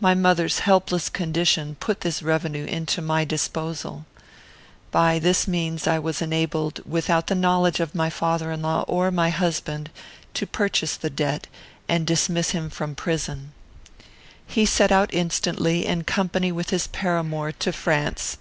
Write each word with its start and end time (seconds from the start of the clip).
My 0.00 0.12
mother's 0.12 0.58
helpless 0.58 1.08
condition 1.08 1.76
put 1.78 2.00
this 2.00 2.20
revenue 2.20 2.64
into 2.64 3.00
my 3.00 3.24
disposal. 3.24 4.04
By 4.90 5.20
this 5.20 5.46
means 5.46 5.86
was 5.86 6.20
I 6.20 6.24
enabled, 6.24 6.80
without 6.84 7.28
the 7.28 7.36
knowledge 7.36 7.78
of 7.78 7.94
my 7.94 8.10
father 8.10 8.50
in 8.50 8.62
law 8.62 8.82
or 8.88 9.12
my 9.12 9.30
husband, 9.30 9.88
to 10.34 10.48
purchase 10.48 10.96
the 10.96 11.10
debt, 11.10 11.46
and 11.88 12.04
dismiss 12.04 12.50
him 12.50 12.70
from 12.70 12.96
prison. 12.96 13.52
He 14.44 14.66
set 14.66 14.90
out 14.90 15.14
instantly, 15.14 15.86
in 15.86 16.02
company 16.02 16.50
with 16.50 16.70
his 16.70 16.88
paramour, 16.88 17.52
to 17.52 17.70
France. 17.72 18.38